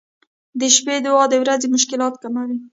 [0.59, 2.57] •د شپې دعا د ورځې مشکلات کموي.